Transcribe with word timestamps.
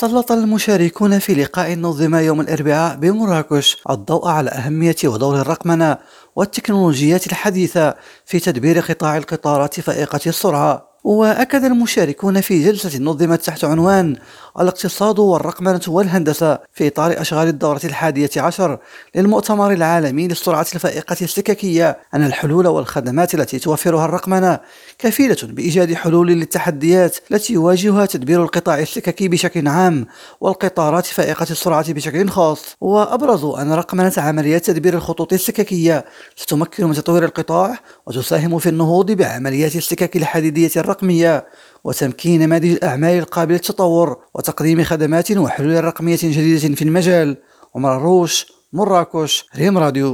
سلط 0.00 0.32
المشاركون 0.32 1.18
في 1.18 1.34
لقاء 1.34 1.74
نظم 1.74 2.14
يوم 2.14 2.40
الأربعاء 2.40 2.96
بمراكش 2.96 3.76
الضوء 3.90 4.28
على 4.28 4.50
أهمية 4.50 4.96
ودور 5.04 5.40
الرقمنة 5.40 5.98
والتكنولوجيات 6.36 7.26
الحديثة 7.26 7.94
في 8.24 8.40
تدبير 8.40 8.78
قطاع 8.80 9.16
القطارات 9.16 9.80
فائقة 9.80 10.20
السرعة. 10.26 10.88
وأكد 11.04 11.64
المشاركون 11.64 12.40
في 12.40 12.64
جلسة 12.64 12.98
نظمت 12.98 13.42
تحت 13.42 13.64
عنوان 13.64 14.16
الاقتصاد 14.60 15.18
والرقمنة 15.18 15.80
والهندسة 15.88 16.58
في 16.72 16.88
إطار 16.88 17.20
أشغال 17.20 17.48
الدورة 17.48 17.80
الحادية 17.84 18.30
عشر 18.36 18.78
للمؤتمر 19.14 19.72
العالمي 19.72 20.28
للسرعة 20.28 20.66
الفائقة 20.74 21.16
السككية 21.22 21.98
أن 22.14 22.26
الحلول 22.26 22.66
والخدمات 22.66 23.34
التي 23.34 23.58
توفرها 23.58 24.04
الرقمنة 24.04 24.60
كفيلة 24.98 25.36
بإيجاد 25.42 25.94
حلول 25.94 26.28
للتحديات 26.28 27.16
التي 27.30 27.52
يواجهها 27.52 28.06
تدبير 28.06 28.42
القطاع 28.42 28.78
السككي 28.78 29.28
بشكل 29.28 29.68
عام 29.68 30.06
والقطارات 30.40 31.06
فائقة 31.06 31.46
السرعة 31.50 31.92
بشكل 31.92 32.28
خاص. 32.28 32.76
وأبرزوا 32.80 33.62
أن 33.62 33.72
رقمنة 33.72 34.12
عمليات 34.16 34.66
تدبير 34.66 34.94
الخطوط 34.94 35.32
السككية 35.32 36.04
ستمكن 36.36 36.86
من 36.86 36.94
تطوير 36.94 37.24
القطاع 37.24 37.78
وتساهم 38.06 38.58
في 38.58 38.68
النهوض 38.68 39.10
بعمليات 39.10 39.76
السكك 39.76 40.16
الحديدية 40.16 40.70
الرقمية 40.76 41.46
وتمكين 41.88 42.42
نماذج 42.42 42.70
الأعمال 42.70 43.18
القابلة 43.18 43.54
للتطور 43.56 44.16
وتقديم 44.34 44.84
خدمات 44.84 45.32
وحلول 45.32 45.84
رقمية 45.84 46.18
جديدة 46.22 46.74
في 46.74 46.82
المجال. 46.82 47.36
عمر 47.74 47.96
الروش 47.96 48.46
مراكش 48.72 49.46
ريم 49.56 49.78
راديو. 49.78 50.10